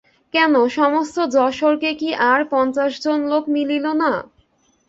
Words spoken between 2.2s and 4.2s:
আর পঞ্চাশ জন লােক মিলিল না?